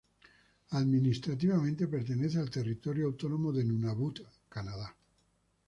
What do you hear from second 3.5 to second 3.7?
de